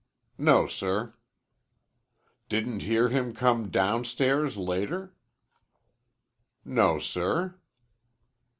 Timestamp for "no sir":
0.39-1.13, 6.65-7.59